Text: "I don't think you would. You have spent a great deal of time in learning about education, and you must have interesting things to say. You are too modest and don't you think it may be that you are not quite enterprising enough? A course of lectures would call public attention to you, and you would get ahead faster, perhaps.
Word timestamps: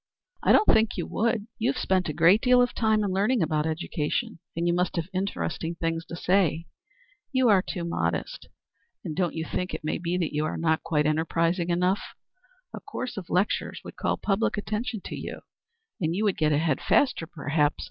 "I 0.41 0.51
don't 0.51 0.67
think 0.67 0.97
you 0.97 1.05
would. 1.05 1.45
You 1.59 1.71
have 1.71 1.77
spent 1.79 2.09
a 2.09 2.13
great 2.13 2.41
deal 2.41 2.59
of 2.59 2.73
time 2.73 3.03
in 3.03 3.11
learning 3.11 3.43
about 3.43 3.67
education, 3.67 4.39
and 4.57 4.67
you 4.67 4.73
must 4.73 4.95
have 4.95 5.05
interesting 5.13 5.75
things 5.75 6.05
to 6.05 6.15
say. 6.15 6.65
You 7.31 7.49
are 7.49 7.61
too 7.61 7.83
modest 7.83 8.47
and 9.05 9.15
don't 9.15 9.35
you 9.35 9.45
think 9.45 9.75
it 9.75 9.83
may 9.83 9.99
be 9.99 10.17
that 10.17 10.33
you 10.33 10.43
are 10.43 10.57
not 10.57 10.81
quite 10.81 11.05
enterprising 11.05 11.69
enough? 11.69 12.01
A 12.73 12.79
course 12.79 13.15
of 13.15 13.29
lectures 13.29 13.81
would 13.85 13.95
call 13.95 14.17
public 14.17 14.57
attention 14.57 15.01
to 15.05 15.15
you, 15.15 15.41
and 16.01 16.15
you 16.15 16.23
would 16.23 16.35
get 16.39 16.51
ahead 16.51 16.81
faster, 16.81 17.27
perhaps. 17.27 17.75